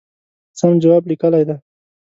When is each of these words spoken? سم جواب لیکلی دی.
سم 0.59 0.71
جواب 0.81 1.03
لیکلی 1.09 1.43
دی. 1.47 1.55